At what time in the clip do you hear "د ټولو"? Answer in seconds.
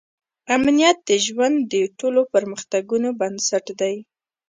1.73-2.21